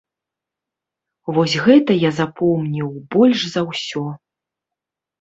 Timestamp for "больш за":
3.15-3.61